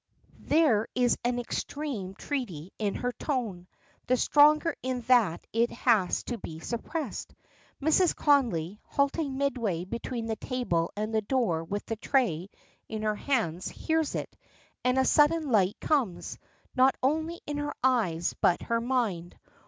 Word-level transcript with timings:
There 0.47 0.87
is 0.95 1.15
an 1.23 1.37
extreme 1.37 2.15
treaty 2.15 2.73
in 2.79 2.95
her 2.95 3.11
tone; 3.11 3.67
the 4.07 4.17
stronger 4.17 4.75
in 4.81 5.01
that 5.01 5.45
it 5.53 5.69
has 5.69 6.23
to 6.23 6.39
be 6.39 6.57
suppressed. 6.59 7.35
Mrs. 7.79 8.15
Connolly, 8.15 8.79
halting 8.87 9.37
midway 9.37 9.85
between 9.85 10.25
the 10.25 10.37
table 10.37 10.89
and 10.97 11.13
the 11.13 11.21
door 11.21 11.63
with 11.63 11.85
the 11.85 11.97
tray 11.97 12.49
in 12.89 13.03
her 13.03 13.13
hands, 13.15 13.67
hears 13.69 14.15
it, 14.15 14.35
and 14.83 14.97
a 14.97 15.05
sudden 15.05 15.51
light 15.51 15.79
comes, 15.79 16.39
not 16.75 16.95
only 17.03 17.39
into 17.45 17.65
her 17.65 17.75
eyes, 17.83 18.33
but 18.41 18.63
her 18.63 18.81
mind. 18.81 19.37